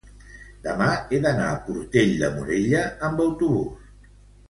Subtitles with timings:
[0.63, 3.97] Demà he d'anar a Portell de Morella amb autobús.